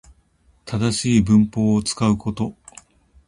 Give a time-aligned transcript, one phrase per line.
[0.65, 2.55] 正しい文法を使うこと